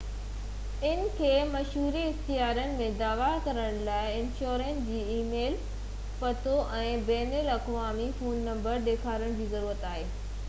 انهن 0.85 1.09
کي 1.17 1.27
مشوري/اختيارن 1.49 2.71
۽ 2.85 2.87
دعويٰ 3.01 3.27
ڪرڻ 3.47 3.77
لاءِ 3.89 4.15
انشورر 4.21 4.79
جو 4.87 4.97
اي 5.15 5.17
ميل 5.27 5.57
پتو 6.23 6.53
۽ 6.79 6.95
بين 7.11 7.35
الاقوامي 7.41 8.07
فون 8.23 8.41
نمبرن 8.49 8.89
ڏيکارڻ 8.89 9.37
جي 9.43 9.51
ضرورت 9.53 9.87
آهي 9.91 10.07